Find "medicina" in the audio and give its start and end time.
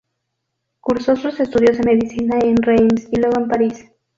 1.83-2.39